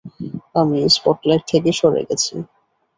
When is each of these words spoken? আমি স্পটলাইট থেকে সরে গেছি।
আমি 0.55 0.79
স্পটলাইট 0.95 1.43
থেকে 1.51 1.69
সরে 1.79 2.01
গেছি। 2.09 2.33